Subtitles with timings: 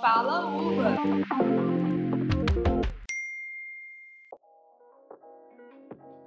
[0.00, 0.96] Fala Uva.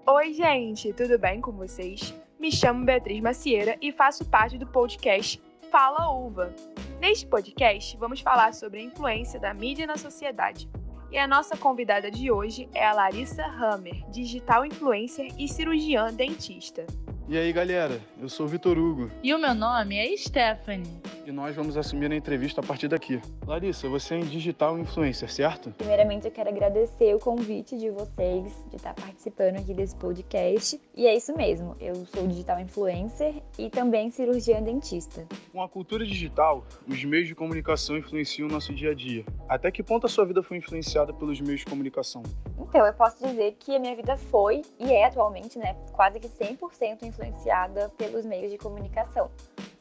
[0.06, 2.14] Oi, gente, tudo bem com vocês?
[2.40, 5.42] Me chamo Beatriz Macieira e faço parte do podcast
[5.72, 6.54] Fala Uva.
[7.02, 10.70] Neste podcast, vamos falar sobre a influência da mídia na sociedade.
[11.12, 16.86] E a nossa convidada de hoje é a Larissa Hammer, digital influencer e cirurgiã dentista.
[17.28, 18.00] E aí, galera?
[18.22, 19.10] Eu sou o Vitor Hugo.
[19.24, 21.02] E o meu nome é Stephanie.
[21.26, 23.22] E nós vamos assumir a entrevista a partir daqui.
[23.48, 25.72] Larissa, você é em digital influencer, certo?
[25.78, 30.82] Primeiramente, eu quero agradecer o convite de vocês de estar participando aqui desse podcast.
[30.94, 35.26] E é isso mesmo, eu sou digital influencer e também cirurgiã dentista.
[35.54, 39.24] Com a cultura digital, os meios de comunicação influenciam o nosso dia a dia.
[39.48, 42.22] Até que ponto a sua vida foi influenciada pelos meios de comunicação?
[42.60, 46.28] Então, eu posso dizer que a minha vida foi e é atualmente, né, quase que
[46.28, 49.32] 100% influenciada pelos meios de comunicação.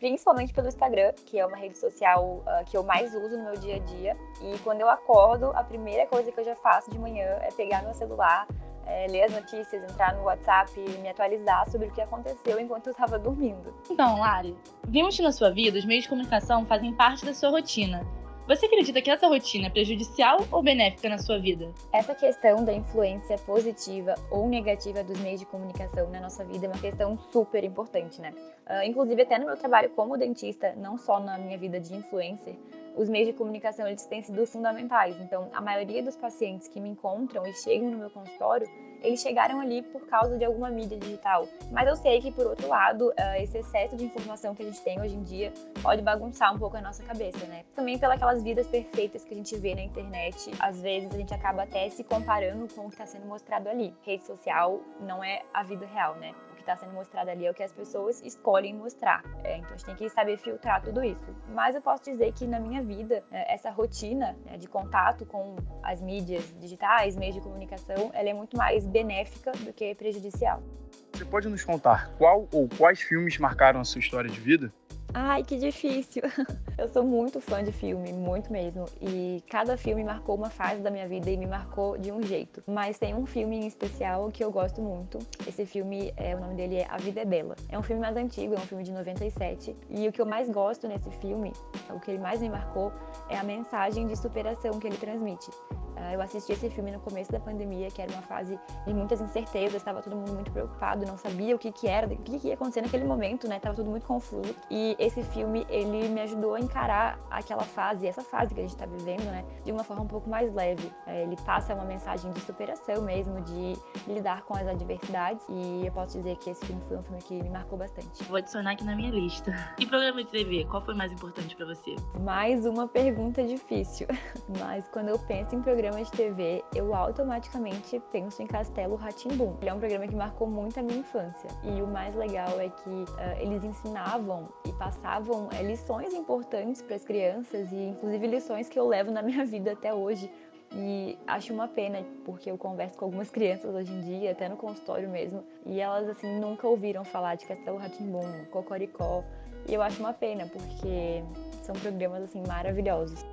[0.02, 3.54] Principalmente pelo Instagram, que é uma rede social uh, que eu mais uso no meu
[3.54, 4.16] dia a dia.
[4.40, 7.84] E quando eu acordo, a primeira coisa que eu já faço de manhã é pegar
[7.84, 8.48] meu celular,
[8.84, 12.88] é, ler as notícias, entrar no WhatsApp e me atualizar sobre o que aconteceu enquanto
[12.88, 13.72] eu estava dormindo.
[13.88, 14.56] Então, Lari,
[14.88, 18.04] vimos que na sua vida os meios de comunicação fazem parte da sua rotina.
[18.48, 21.70] Você acredita que essa rotina é prejudicial ou benéfica na sua vida?
[21.92, 26.68] Essa questão da influência positiva ou negativa dos meios de comunicação na nossa vida é
[26.68, 28.34] uma questão super importante, né?
[28.68, 32.56] Uh, inclusive, até no meu trabalho como dentista, não só na minha vida de influencer,
[32.96, 35.18] os meios de comunicação eles têm sido fundamentais.
[35.20, 38.68] Então, a maioria dos pacientes que me encontram e chegam no meu consultório,
[39.02, 41.46] eles chegaram ali por causa de alguma mídia digital.
[41.70, 44.80] Mas eu sei que, por outro lado, eh, esse excesso de informação que a gente
[44.82, 47.64] tem hoje em dia pode bagunçar um pouco a nossa cabeça, né?
[47.74, 51.64] Também pelas vidas perfeitas que a gente vê na internet, às vezes a gente acaba
[51.64, 53.94] até se comparando com o que está sendo mostrado ali.
[54.02, 56.32] Rede social não é a vida real, né?
[56.62, 59.22] Que está sendo mostrado ali é o que as pessoas escolhem mostrar.
[59.44, 61.24] É, então a gente tem que saber filtrar tudo isso.
[61.48, 65.56] Mas eu posso dizer que na minha vida, é, essa rotina né, de contato com
[65.82, 70.62] as mídias digitais, meios de comunicação, ela é muito mais benéfica do que prejudicial.
[71.12, 74.72] Você pode nos contar qual ou quais filmes marcaram a sua história de vida?
[75.14, 76.22] Ai, que difícil.
[76.78, 78.86] Eu sou muito fã de filme, muito mesmo.
[79.00, 82.62] E cada filme marcou uma fase da minha vida e me marcou de um jeito.
[82.66, 85.18] Mas tem um filme em especial que eu gosto muito.
[85.46, 87.54] Esse filme, é, o nome dele é A Vida é Bela.
[87.68, 89.76] É um filme mais antigo, é um filme de 97.
[89.90, 91.52] E o que eu mais gosto nesse filme,
[91.90, 92.90] o que ele mais me marcou,
[93.28, 95.50] é a mensagem de superação que ele transmite.
[95.96, 99.20] Ah, eu assisti esse filme no começo da pandemia, que era uma fase de muitas
[99.20, 102.48] incertezas, estava todo mundo muito preocupado, não sabia o que, que era, o que, que
[102.48, 103.58] ia acontecer naquele momento, né?
[103.58, 104.54] Tava tudo muito confuso.
[104.70, 108.72] E esse filme, ele me ajudou a encarar aquela fase, essa fase que a gente
[108.72, 109.44] está vivendo, né?
[109.64, 110.90] De uma forma um pouco mais leve.
[111.06, 113.76] É, ele passa uma mensagem de superação mesmo, de
[114.06, 115.44] lidar com as adversidades.
[115.48, 118.24] E eu posso dizer que esse filme foi um filme que me marcou bastante.
[118.24, 119.52] Vou adicionar aqui na minha lista.
[119.78, 121.96] E programa de TV, qual foi mais importante para você?
[122.20, 124.06] Mais uma pergunta difícil.
[124.58, 129.56] Mas quando eu penso em programa programa de TV, eu automaticamente penso em Castelo Ratimbum.
[129.60, 131.50] Ele é um programa que marcou muito a minha infância.
[131.64, 136.94] E o mais legal é que uh, eles ensinavam e passavam uh, lições importantes para
[136.94, 140.30] as crianças e inclusive lições que eu levo na minha vida até hoje.
[140.72, 144.56] E acho uma pena, porque eu converso com algumas crianças hoje em dia, até no
[144.56, 149.24] consultório mesmo, e elas assim nunca ouviram falar de Castelo Ratimbum, Cocoricó.
[149.68, 151.24] E eu acho uma pena, porque
[151.64, 153.26] são programas assim maravilhosos.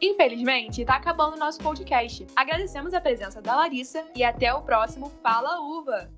[0.00, 2.26] Infelizmente, está acabando o nosso podcast.
[2.36, 6.08] Agradecemos a presença da Larissa e até o próximo Fala Uva!